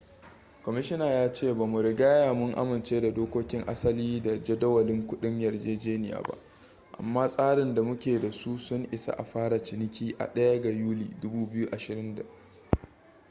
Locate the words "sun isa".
8.57-9.13